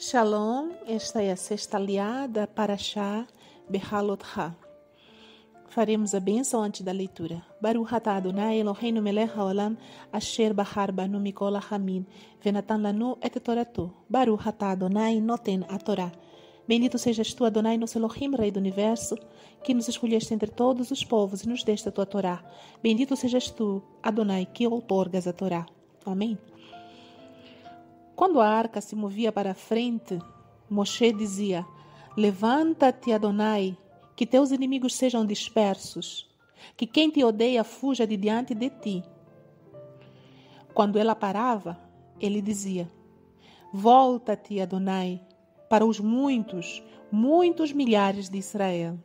[0.00, 3.26] Shalom, esta é a sexta aliada para Shah
[3.68, 4.56] Behalotha.
[5.70, 7.44] Faremos a bênção antes da leitura.
[7.60, 9.76] Baruch atah Adonai Eloheinu melech haolam
[10.12, 12.06] asher bahar banu mikol hamin
[12.40, 13.92] venatan lanu et toratu.
[14.08, 16.12] Baruch atah Adonai noten a Torá.
[16.68, 19.16] Bendito sejas tu, Adonai, nosso Elohim, Rei do Universo,
[19.64, 22.44] que nos escolheste entre todos os povos e nos deste a tua Torá.
[22.80, 25.66] Bendito sejas tu, Adonai, que outorgas a Torá.
[26.06, 26.38] Amém.
[28.18, 30.18] Quando a arca se movia para a frente,
[30.68, 31.64] Moshe dizia:
[32.16, 33.78] Levanta-te, Adonai,
[34.16, 36.28] que teus inimigos sejam dispersos,
[36.76, 39.04] que quem te odeia fuja de diante de ti.
[40.74, 41.78] Quando ela parava,
[42.20, 42.90] ele dizia:
[43.72, 45.22] Volta-te, Adonai,
[45.68, 46.82] para os muitos,
[47.12, 48.98] muitos milhares de Israel.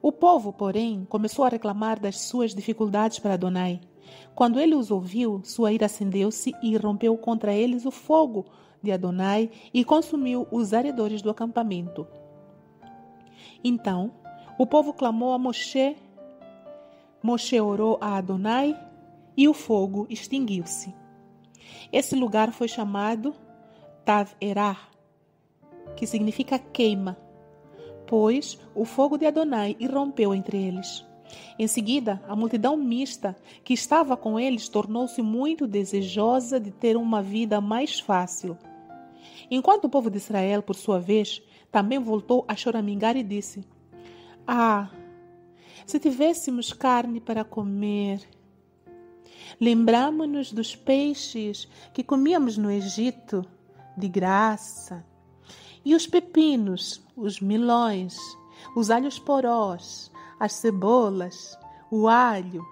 [0.00, 3.80] O povo, porém, começou a reclamar das suas dificuldades para Adonai.
[4.34, 8.46] Quando ele os ouviu, sua ira acendeu-se e rompeu contra eles o fogo
[8.82, 12.06] de Adonai e consumiu os arredores do acampamento.
[13.64, 14.12] Então,
[14.58, 15.96] o povo clamou a Moshe.
[17.22, 18.78] Moshe orou a Adonai
[19.36, 20.94] e o fogo extinguiu-se.
[21.92, 23.34] Esse lugar foi chamado
[24.04, 24.78] Tav-Erah,
[25.96, 27.16] que significa queima,
[28.06, 31.04] pois o fogo de Adonai irrompeu entre eles.
[31.58, 37.22] Em seguida, a multidão mista que estava com eles tornou-se muito desejosa de ter uma
[37.22, 38.56] vida mais fácil.
[39.50, 43.64] Enquanto o povo de Israel, por sua vez, também voltou a choramingar e disse:
[44.46, 44.90] Ah,
[45.86, 48.20] se tivéssemos carne para comer!
[49.60, 53.44] Lembramos-nos dos peixes que comíamos no Egito,
[53.96, 55.04] de graça,
[55.84, 58.18] e os pepinos, os milões,
[58.76, 61.58] os alhos porós, as cebolas,
[61.90, 62.64] o alho.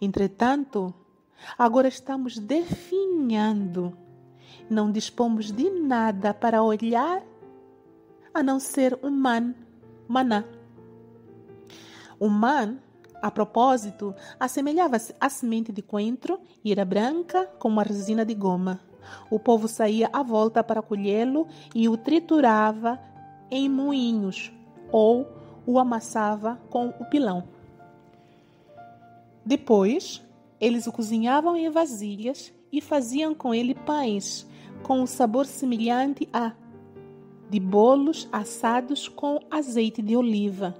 [0.00, 0.92] Entretanto,
[1.56, 3.96] agora estamos definhando.
[4.68, 7.22] Não dispomos de nada para olhar
[8.32, 9.54] a não ser um man,
[10.08, 10.44] maná.
[12.18, 12.78] O man,
[13.22, 18.80] a propósito, assemelhava-se à semente de coentro e era branca como a resina de goma.
[19.30, 22.98] O povo saía à volta para colhê-lo e o triturava
[23.50, 24.52] em moinhos
[24.90, 25.26] ou
[25.66, 27.44] o amassava com o pilão.
[29.44, 30.22] Depois,
[30.60, 34.46] eles o cozinhavam em vasilhas e faziam com ele pães
[34.82, 36.52] com um sabor semelhante a
[37.48, 40.74] de bolos assados com azeite de oliva.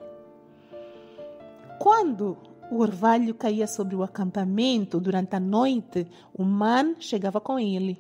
[1.78, 2.36] Quando
[2.70, 7.98] o orvalho caía sobre o acampamento durante a noite, o man chegava com ele.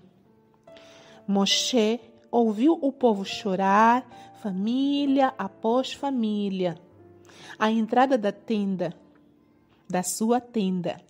[1.26, 4.04] Moshe ouviu o povo chorar,
[4.44, 6.78] família após família,
[7.58, 8.92] à entrada da tenda,
[9.88, 11.00] da sua tenda.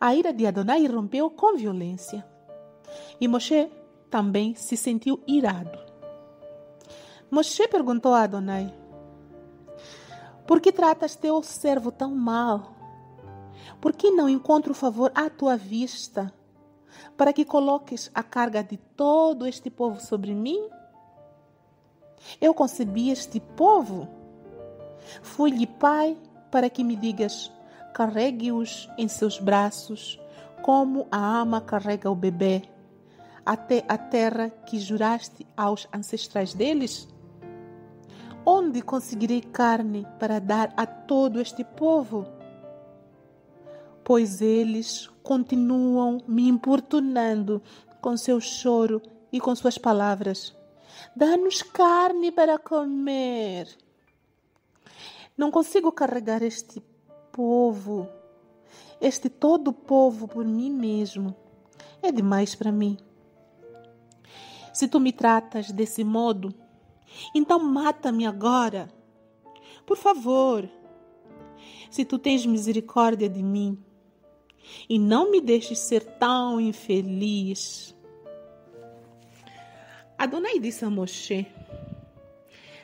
[0.00, 2.24] A ira de Adonai rompeu com violência.
[3.20, 3.68] E Moshe
[4.08, 5.76] também se sentiu irado.
[7.28, 8.72] Moshe perguntou a Adonai:
[10.46, 12.76] Por que tratas teu servo tão mal?
[13.80, 16.32] Por que não encontro favor à tua vista?
[17.16, 20.68] para que coloques a carga de todo este povo sobre mim?
[22.40, 24.08] Eu concebi este povo.
[25.22, 26.16] Fui-lhe pai
[26.50, 27.52] para que me digas:
[27.94, 30.20] carregue-os em seus braços,
[30.62, 32.62] como a ama carrega o bebê,
[33.44, 37.08] até a terra que juraste aos ancestrais deles?
[38.44, 42.26] Onde conseguirei carne para dar a todo este povo?
[44.02, 47.62] Pois eles continuam me importunando
[48.00, 50.57] com seu choro e com suas palavras.
[51.14, 53.68] Dá-nos carne para comer.
[55.36, 56.82] Não consigo carregar este
[57.30, 58.08] povo,
[59.00, 61.34] este todo povo por mim mesmo.
[62.02, 62.96] É demais para mim.
[64.72, 66.54] Se tu me tratas desse modo,
[67.34, 68.88] então mata-me agora.
[69.86, 70.68] Por favor.
[71.90, 73.82] Se tu tens misericórdia de mim,
[74.88, 77.94] e não me deixes ser tão infeliz.
[80.18, 81.46] Adonai disse a Moshe: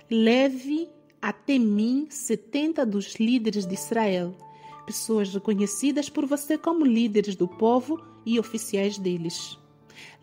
[0.08, 0.88] Leve
[1.20, 4.36] até mim setenta dos líderes de Israel,
[4.86, 9.58] pessoas reconhecidas por você como líderes do povo e oficiais deles.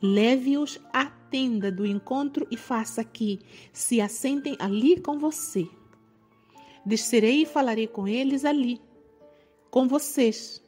[0.01, 3.41] Leve-os à tenda do encontro e faça que
[3.73, 5.67] se assentem ali com você.
[6.85, 8.79] Descerei e falarei com eles ali,
[9.69, 10.63] com vocês,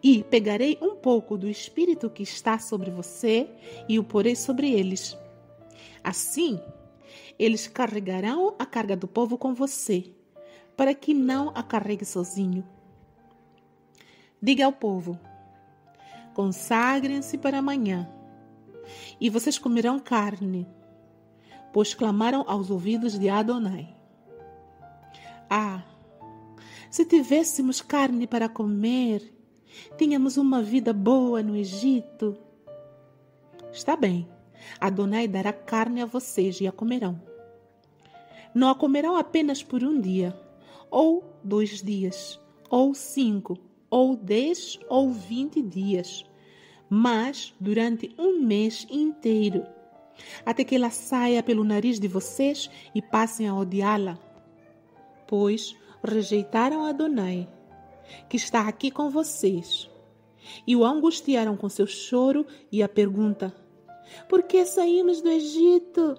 [0.00, 3.48] e pegarei um pouco do espírito que está sobre você
[3.88, 5.16] e o porei sobre eles.
[6.04, 6.60] Assim,
[7.38, 10.12] eles carregarão a carga do povo com você,
[10.76, 12.62] para que não a carregue sozinho.
[14.40, 15.18] Diga ao povo:
[16.34, 18.08] consagrem-se para amanhã.
[19.18, 20.68] e vocês comerão carne,
[21.72, 23.96] pois clamaram aos ouvidos de Adonai.
[25.48, 25.82] Ah,
[26.90, 29.34] se tivéssemos carne para comer,
[29.96, 32.36] tínhamos uma vida boa no Egito.
[33.72, 34.28] Está bem,
[34.80, 37.20] Adonai dará carne a vocês e a comerão.
[38.54, 40.38] Não a comerão apenas por um dia,
[40.90, 42.40] ou dois dias,
[42.70, 43.58] ou cinco,
[43.90, 46.24] ou dez, ou vinte dias,
[46.88, 49.66] mas durante um mês inteiro,
[50.46, 54.18] até que ela saia pelo nariz de vocês e passem a odiá-la.
[55.26, 57.48] Pois rejeitaram Adonai,
[58.28, 59.90] que está aqui com vocês,
[60.66, 63.54] e o angustiaram com seu choro e a pergunta:
[64.28, 66.16] Por que saímos do Egito?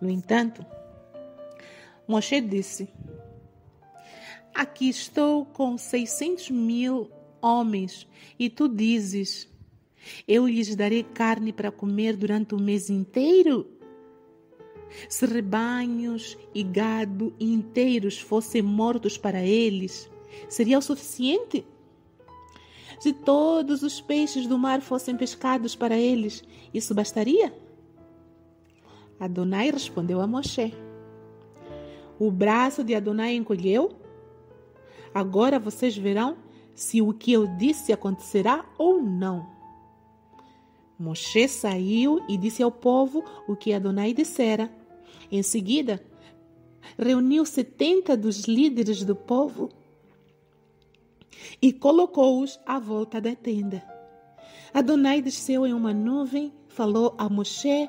[0.00, 0.64] No entanto,
[2.06, 2.88] Moshe disse:
[4.54, 7.10] Aqui estou com seiscentos mil
[7.40, 8.06] homens,
[8.38, 9.48] e tu dizes:
[10.26, 13.66] Eu lhes darei carne para comer durante o mês inteiro?
[15.08, 20.10] Se rebanhos e gado inteiros fossem mortos para eles,
[20.48, 21.64] seria o suficiente?
[23.00, 27.50] Se todos os peixes do mar fossem pescados para eles, isso bastaria?
[29.18, 30.74] Adonai respondeu a Moshe.
[32.18, 33.96] O braço de Adonai encolheu.
[35.14, 36.36] Agora vocês verão
[36.74, 39.46] se o que eu disse acontecerá ou não.
[40.98, 44.70] Moshe saiu e disse ao povo o que Adonai dissera.
[45.32, 46.04] Em seguida,
[46.98, 49.70] reuniu setenta dos líderes do povo
[51.60, 53.82] e colocou-os à volta da tenda.
[54.72, 57.88] Adonai desceu em uma nuvem, falou a Moshe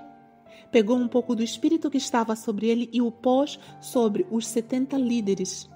[0.72, 4.98] pegou um pouco do espírito que estava sobre ele e o pôs sobre os setenta
[4.98, 5.70] líderes.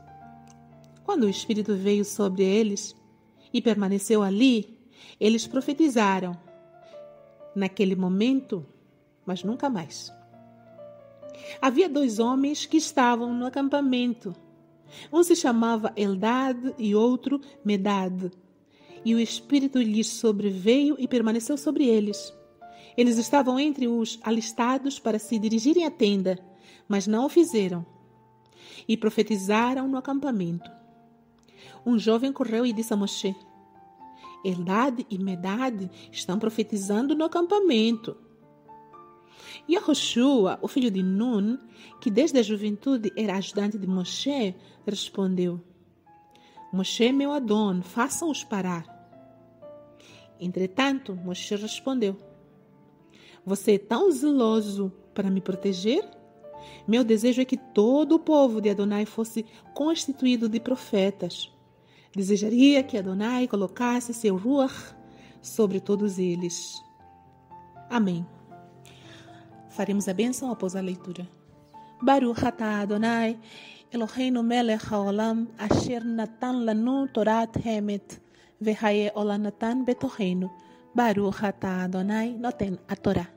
[1.03, 2.95] Quando o espírito veio sobre eles
[3.53, 4.79] e permaneceu ali,
[5.19, 6.35] eles profetizaram.
[7.55, 8.65] Naquele momento,
[9.25, 10.11] mas nunca mais.
[11.61, 14.35] Havia dois homens que estavam no acampamento.
[15.11, 18.31] Um se chamava Eldad e outro Medad.
[19.03, 22.33] E o Espírito lhes sobreveio e permaneceu sobre eles.
[22.97, 26.39] Eles estavam entre os alistados para se dirigirem à tenda,
[26.87, 27.85] mas não o fizeram.
[28.87, 30.71] E profetizaram no acampamento.
[31.85, 33.35] Um jovem correu e disse a Moshe:
[34.43, 38.15] Eldad e Medad estão profetizando no acampamento.
[39.67, 41.57] E Yahushua, o filho de Nun,
[42.01, 44.55] que desde a juventude era ajudante de Moshe,
[44.85, 45.61] respondeu:
[46.71, 48.85] Moshe, meu Adon, façam-os parar.
[50.39, 52.17] Entretanto, Moshe respondeu:
[53.45, 56.03] você é tão zeloso para me proteger?
[56.87, 59.45] Meu desejo é que todo o povo de Adonai fosse
[59.75, 61.53] constituído de profetas.
[62.15, 64.95] Desejaria que Adonai colocasse seu ruach
[65.43, 66.73] sobre todos eles.
[67.87, 68.25] Amém.
[69.75, 71.27] Faremos a bênção após a leitura.
[72.01, 73.37] Baruch atah Adonai,
[73.91, 78.21] Eloheinu melech haolam, asher natan lanu torat hemet,
[78.61, 80.49] vehaye olanatan betoheinu.
[80.95, 83.27] Baruch atah Adonai, noten a Torá.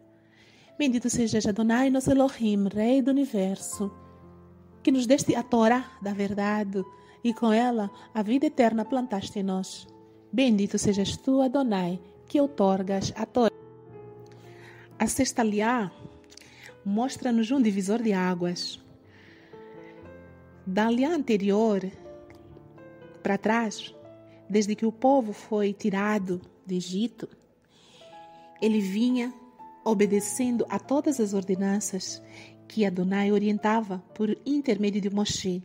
[0.79, 3.91] Bendito seja Adonai, nosso Elohim, Rei do Universo,
[4.81, 6.85] que nos deste a Torá da verdade
[7.25, 9.89] e com ela a vida eterna plantaste em nós.
[10.33, 13.51] Bendito sejas tu, Adonai, que outorgas a Torá.
[15.01, 15.91] A sexta liá
[16.89, 18.83] mostra-nos um divisor de águas.
[20.67, 21.85] Da liá anterior
[23.23, 23.95] para trás,
[24.49, 27.29] desde que o povo foi tirado do Egito,
[28.61, 29.33] ele vinha
[29.85, 32.23] obedecendo a todas as ordenanças
[32.67, 35.63] que Adonai orientava por intermédio de Moshe.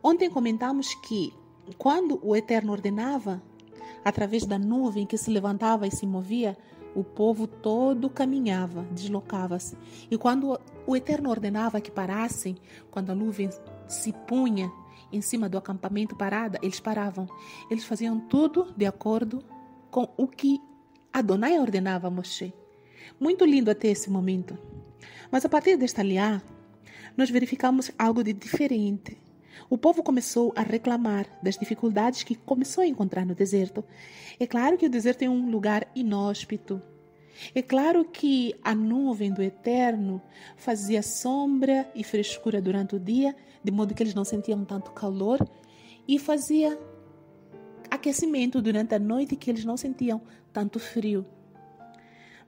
[0.00, 1.32] Ontem comentamos que
[1.76, 3.42] quando o Eterno ordenava,
[4.04, 6.56] através da nuvem que se levantava e se movia,
[6.98, 9.76] o povo todo caminhava, deslocava-se.
[10.10, 12.56] E quando o Eterno ordenava que parassem,
[12.90, 13.48] quando a nuvem
[13.86, 14.70] se punha
[15.12, 17.28] em cima do acampamento parada, eles paravam.
[17.70, 19.42] Eles faziam tudo de acordo
[19.90, 20.60] com o que
[21.12, 22.52] Adonai ordenava a Moshe.
[23.18, 24.58] Muito lindo até esse momento.
[25.30, 26.42] Mas a partir desta aliá,
[27.16, 29.18] nós verificamos algo de diferente.
[29.70, 33.84] O povo começou a reclamar das dificuldades que começou a encontrar no deserto.
[34.40, 36.80] É claro que o deserto é um lugar inóspito.
[37.54, 40.22] É claro que a nuvem do eterno
[40.56, 45.38] fazia sombra e frescura durante o dia, de modo que eles não sentiam tanto calor,
[46.06, 46.78] e fazia
[47.90, 50.22] aquecimento durante a noite que eles não sentiam
[50.52, 51.26] tanto frio.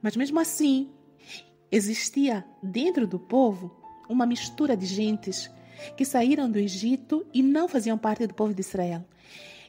[0.01, 0.91] Mas mesmo assim,
[1.71, 3.77] existia dentro do povo
[4.09, 5.51] uma mistura de gentes
[5.97, 9.05] que saíram do Egito e não faziam parte do povo de Israel.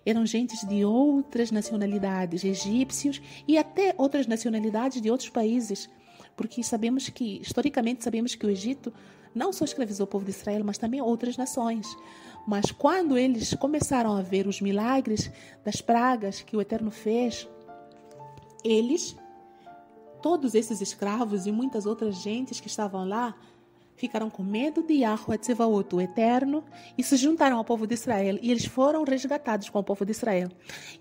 [0.05, 5.89] eram gentes de outras nacionalidades, egípcios e até outras nacionalidades de outros países,
[6.35, 8.91] porque sabemos que, historicamente, sabemos que o Egito
[9.33, 11.87] não só escravizou o povo de Israel, mas também outras nações.
[12.47, 15.31] Mas quando eles começaram a ver os milagres
[15.63, 17.47] das pragas que o Eterno fez,
[18.63, 19.15] eles,
[20.21, 23.35] todos esses escravos e muitas outras gentes que estavam lá,
[24.01, 26.63] ficaram com medo de Yahweh Tsevaot, o Eterno,
[26.97, 30.11] e se juntaram ao povo de Israel, e eles foram resgatados com o povo de
[30.11, 30.49] Israel.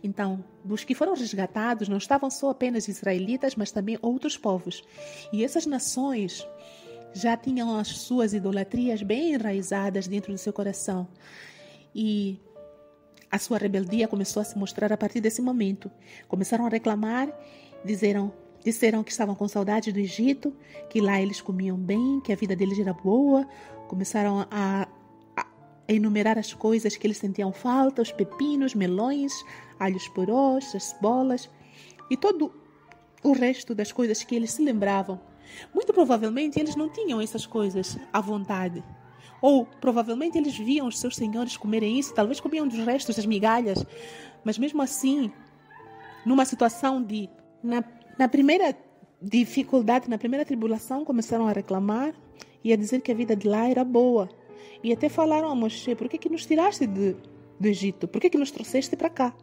[0.05, 4.83] Então, dos que foram resgatados, não estavam só apenas israelitas, mas também outros povos.
[5.33, 6.47] E essas nações
[7.15, 11.09] já tinham as suas idolatrias bem enraizadas dentro do seu coração.
[11.95, 12.39] E
[13.31, 15.91] a sua rebeldia começou a se mostrar a partir desse momento.
[16.29, 17.33] Começaram a reclamar,
[17.83, 18.31] disseram
[18.65, 20.55] Disseram que estavam com saudade do Egito,
[20.89, 23.49] que lá eles comiam bem, que a vida deles era boa.
[23.89, 24.87] Começaram a,
[25.37, 25.47] a
[25.89, 29.33] enumerar as coisas que eles sentiam falta: os pepinos, melões,
[29.79, 31.49] alhos porós, as bolas
[32.11, 32.53] e todo
[33.23, 35.21] o resto das coisas que eles se lembravam.
[35.75, 38.85] Muito provavelmente eles não tinham essas coisas à vontade.
[39.41, 43.85] Ou provavelmente eles viam os seus senhores comerem isso, talvez comiam dos restos das migalhas.
[44.45, 45.33] Mas mesmo assim,
[46.27, 47.29] numa situação de
[47.63, 47.83] na
[48.21, 48.77] na primeira
[49.23, 52.13] dificuldade, na primeira tribulação, começaram a reclamar
[52.63, 54.29] e a dizer que a vida de lá era boa.
[54.85, 57.17] E até falaram a Moshe: por que, que nos tiraste de,
[57.59, 58.07] do Egito?
[58.07, 59.35] Por que, que nos trouxeste para cá?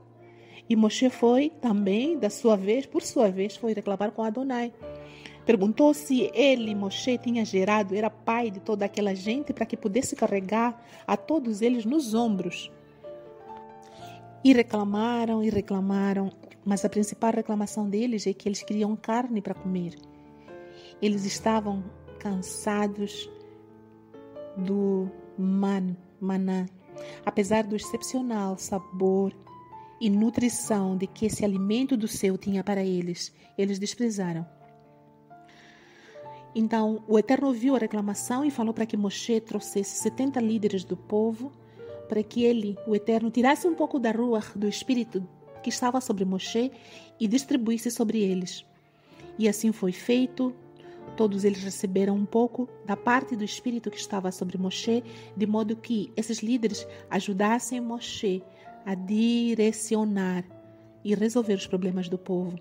[0.70, 4.72] E Moshe foi também, da sua vez, por sua vez, foi reclamar com Adonai.
[5.44, 10.16] Perguntou se ele, Moshe, tinha gerado, era pai de toda aquela gente para que pudesse
[10.16, 12.72] carregar a todos eles nos ombros.
[14.44, 16.32] E reclamaram e reclamaram
[16.68, 19.96] mas a principal reclamação deles é que eles queriam carne para comer.
[21.02, 21.82] Eles estavam
[22.20, 23.30] cansados
[24.58, 26.66] do man, maná,
[27.26, 29.34] apesar do excepcional sabor
[30.02, 34.46] e nutrição de que esse alimento do céu tinha para eles, eles desprezaram.
[36.54, 40.98] Então o Eterno ouviu a reclamação e falou para que Moshe trouxesse 70 líderes do
[40.98, 41.50] povo
[42.10, 45.26] para que ele, o Eterno, tirasse um pouco da rua do espírito
[45.68, 46.72] que estava sobre Moshe
[47.20, 48.66] e distribuísse sobre eles.
[49.38, 50.56] E assim foi feito.
[51.18, 55.04] Todos eles receberam um pouco da parte do Espírito que estava sobre Moshe,
[55.36, 58.42] de modo que esses líderes ajudassem Moshe
[58.86, 60.46] a direcionar
[61.04, 62.58] e resolver os problemas do povo.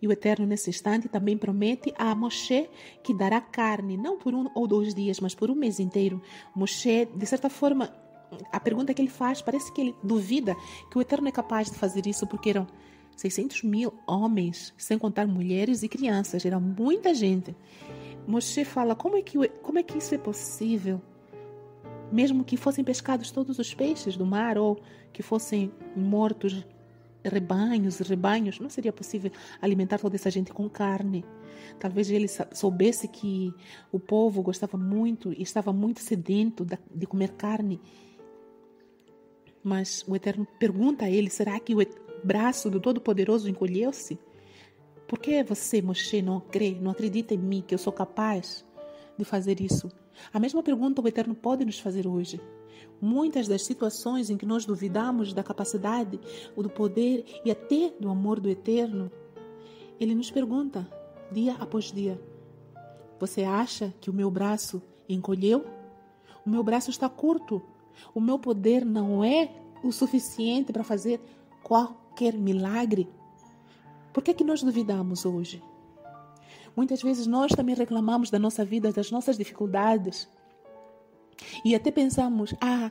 [0.00, 2.70] E o Eterno, nesse instante, também promete a Moshe
[3.02, 6.22] que dará carne, não por um ou dois dias, mas por um mês inteiro.
[6.54, 7.92] Moshe, de certa forma,
[8.52, 10.56] a pergunta que ele faz, parece que ele duvida
[10.90, 12.66] que o Eterno é capaz de fazer isso, porque eram
[13.16, 17.56] 600 mil homens, sem contar mulheres e crianças, era muita gente.
[18.26, 21.00] Moshe fala: como é que, como é que isso é possível?
[22.12, 24.80] Mesmo que fossem pescados todos os peixes do mar ou
[25.12, 26.64] que fossem mortos
[27.24, 31.24] rebanhos rebanhos, não seria possível alimentar toda essa gente com carne.
[31.80, 33.52] Talvez ele soubesse que
[33.90, 37.80] o povo gostava muito e estava muito sedento de comer carne
[39.66, 41.78] mas o Eterno pergunta a ele: será que o
[42.22, 44.16] braço do Todo-Poderoso encolheu-se?
[45.08, 48.64] Por que você, Moshe, não crê, não acredita em mim que eu sou capaz
[49.18, 49.90] de fazer isso?
[50.32, 52.40] A mesma pergunta o Eterno pode nos fazer hoje.
[53.00, 56.20] Muitas das situações em que nós duvidamos da capacidade,
[56.56, 59.10] do poder e até do amor do Eterno,
[59.98, 60.88] ele nos pergunta,
[61.32, 62.20] dia após dia:
[63.18, 65.66] Você acha que o meu braço encolheu?
[66.46, 67.60] O meu braço está curto
[68.14, 69.50] o meu poder não é
[69.82, 71.20] o suficiente para fazer
[71.62, 73.08] qualquer milagre.
[74.12, 75.62] Por que, é que nós duvidamos hoje?
[76.74, 80.28] Muitas vezes nós também reclamamos da nossa vida, das nossas dificuldades.
[81.64, 82.90] E até pensamos: ah,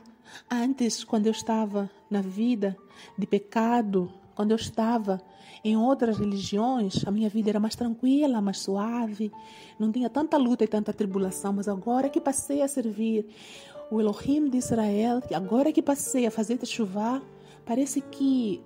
[0.50, 2.76] antes, quando eu estava na vida
[3.16, 5.20] de pecado, quando eu estava
[5.64, 9.32] em outras religiões, a minha vida era mais tranquila, mais suave,
[9.78, 13.26] não tinha tanta luta e tanta tribulação, mas agora que passei a servir
[13.90, 17.22] o Elohim de Israel, que agora que passei a fazer chuva,
[17.64, 18.62] parece que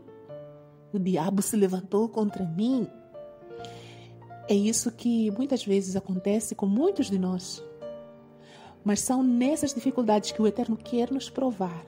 [0.92, 2.86] o diabo se levantou contra mim.
[4.48, 7.62] É isso que muitas vezes acontece com muitos de nós.
[8.82, 11.86] Mas são nessas dificuldades que o Eterno quer nos provar.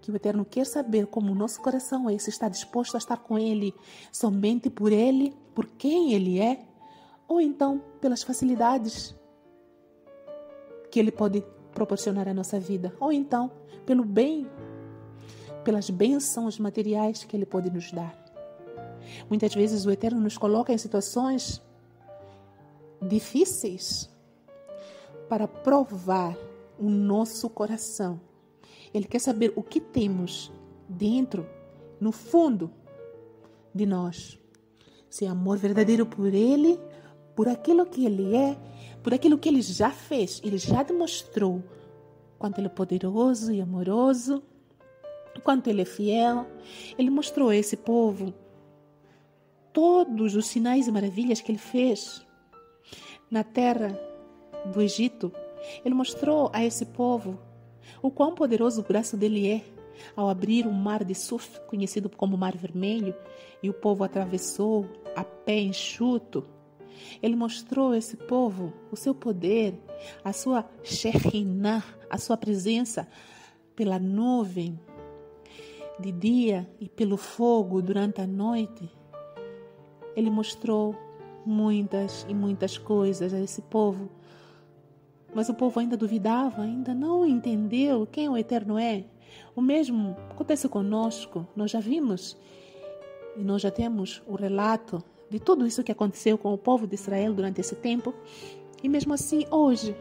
[0.00, 3.16] Que o Eterno quer saber como o nosso coração é, se está disposto a estar
[3.16, 3.74] com Ele
[4.12, 6.64] somente por Ele, por quem Ele é,
[7.26, 9.16] ou então pelas facilidades
[10.90, 11.42] que Ele pode
[11.76, 13.50] proporcionar à nossa vida, ou então
[13.84, 14.48] pelo bem,
[15.62, 18.16] pelas bênçãos materiais que Ele pode nos dar.
[19.28, 21.62] Muitas vezes o Eterno nos coloca em situações
[23.06, 24.08] difíceis
[25.28, 26.34] para provar
[26.78, 28.18] o nosso coração.
[28.94, 30.50] Ele quer saber o que temos
[30.88, 31.46] dentro
[32.00, 32.72] no fundo
[33.74, 34.38] de nós.
[35.10, 36.80] Seu amor verdadeiro por Ele,
[37.34, 38.56] por aquilo que Ele é,
[39.06, 41.62] por aquilo que Ele já fez, Ele já demonstrou
[42.40, 44.42] quanto Ele é poderoso e amoroso,
[45.44, 46.44] quanto Ele é fiel.
[46.98, 48.34] Ele mostrou a esse povo
[49.72, 52.26] todos os sinais e maravilhas que Ele fez
[53.30, 53.96] na terra
[54.74, 55.30] do Egito.
[55.84, 57.38] Ele mostrou a esse povo
[58.02, 59.64] o quão poderoso o braço dele é
[60.16, 63.14] ao abrir um mar de surf, conhecido como Mar Vermelho,
[63.62, 64.84] e o povo atravessou
[65.14, 66.55] a pé enxuto.
[67.22, 69.74] Ele mostrou a esse povo o seu poder,
[70.24, 73.08] a sua Shekhinah, a sua presença
[73.74, 74.78] pela nuvem
[75.98, 78.90] de dia e pelo fogo durante a noite.
[80.14, 80.94] Ele mostrou
[81.44, 84.10] muitas e muitas coisas a esse povo.
[85.34, 89.04] Mas o povo ainda duvidava, ainda não entendeu quem o Eterno é.
[89.54, 91.46] O mesmo acontece conosco.
[91.54, 92.36] Nós já vimos
[93.36, 96.94] e nós já temos o relato de tudo isso que aconteceu com o povo de
[96.94, 98.14] Israel durante esse tempo.
[98.82, 99.96] E mesmo assim, hoje,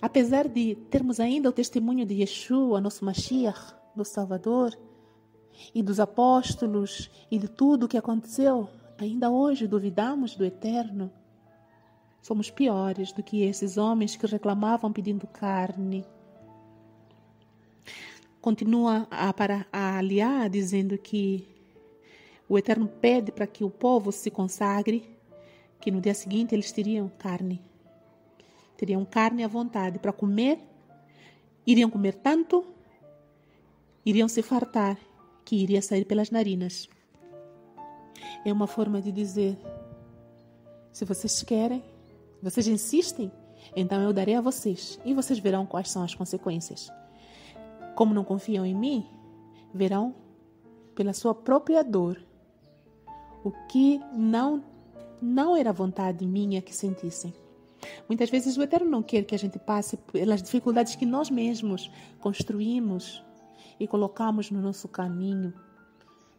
[0.00, 4.76] apesar de termos ainda o testemunho de Yeshua, nosso Mashiach, do Salvador,
[5.74, 11.10] e dos apóstolos e de tudo o que aconteceu, ainda hoje duvidamos do Eterno.
[12.22, 16.04] Somos piores do que esses homens que reclamavam pedindo carne.
[18.40, 21.53] Continua a, para, a aliar dizendo que
[22.48, 25.08] o Eterno pede para que o povo se consagre,
[25.80, 27.60] que no dia seguinte eles teriam carne.
[28.76, 30.58] Teriam carne à vontade para comer,
[31.66, 32.64] iriam comer tanto,
[34.04, 34.98] iriam se fartar,
[35.44, 36.88] que iria sair pelas narinas.
[38.44, 39.58] É uma forma de dizer:
[40.92, 41.82] se vocês querem,
[42.42, 43.32] vocês insistem,
[43.74, 46.90] então eu darei a vocês e vocês verão quais são as consequências.
[47.94, 49.06] Como não confiam em mim,
[49.72, 50.14] verão
[50.94, 52.20] pela sua própria dor
[53.44, 54.64] o que não
[55.20, 57.32] não era vontade minha que sentissem.
[58.08, 61.90] Muitas vezes o Eterno não quer que a gente passe pelas dificuldades que nós mesmos
[62.20, 63.22] construímos
[63.78, 65.52] e colocamos no nosso caminho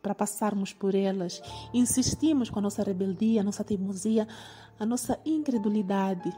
[0.01, 1.41] para passarmos por elas.
[1.73, 4.27] Insistimos com a nossa rebeldia, a nossa teimosia,
[4.79, 6.31] a nossa incredulidade.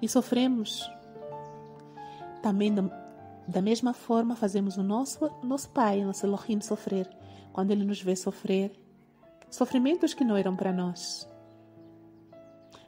[0.00, 0.88] E sofremos.
[2.42, 2.82] Também da,
[3.46, 7.08] da mesma forma fazemos o nosso, nosso Pai, nosso Elohim sofrer.
[7.52, 8.72] Quando Ele nos vê sofrer,
[9.50, 11.28] sofrimentos que não eram para nós.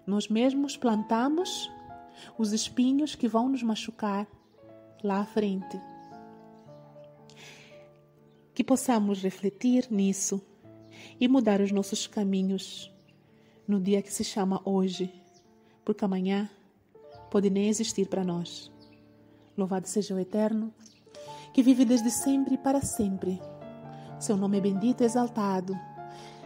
[0.06, 1.70] Nós mesmos plantamos
[2.38, 4.26] os espinhos que vão nos machucar
[5.02, 5.80] lá à frente
[8.54, 10.40] que possamos refletir nisso
[11.18, 12.92] e mudar os nossos caminhos
[13.66, 15.12] no dia que se chama hoje,
[15.84, 16.50] porque amanhã
[17.30, 18.70] pode nem existir para nós.
[19.56, 20.72] Louvado seja o Eterno,
[21.52, 23.40] que vive desde sempre e para sempre.
[24.22, 25.76] Seu nome é bendito e exaltado,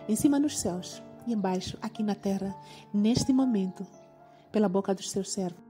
[0.09, 2.57] em cima nos céus e embaixo aqui na terra,
[2.91, 3.87] neste momento,
[4.51, 5.66] pela boca dos seus servos.